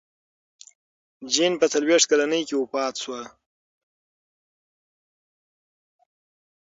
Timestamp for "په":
1.61-1.65